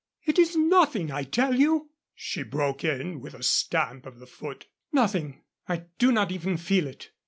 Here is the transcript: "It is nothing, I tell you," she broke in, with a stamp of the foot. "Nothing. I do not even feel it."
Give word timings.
"It 0.25 0.39
is 0.39 0.55
nothing, 0.55 1.11
I 1.11 1.21
tell 1.21 1.53
you," 1.59 1.91
she 2.15 2.41
broke 2.41 2.83
in, 2.83 3.19
with 3.21 3.35
a 3.35 3.43
stamp 3.43 4.07
of 4.07 4.17
the 4.17 4.25
foot. 4.25 4.65
"Nothing. 4.91 5.43
I 5.69 5.83
do 5.99 6.11
not 6.11 6.31
even 6.31 6.57
feel 6.57 6.87
it." 6.87 7.11